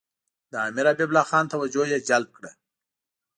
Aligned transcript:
د 0.51 0.53
امیر 0.67 0.85
حبیب 0.91 1.09
الله 1.11 1.25
خان 1.29 1.45
توجه 1.53 1.83
یې 1.91 1.97
جلب 2.09 2.29
کړه. 2.37 2.51